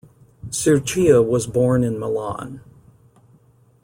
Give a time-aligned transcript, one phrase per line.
[0.49, 2.61] Sirchia was born in Milan.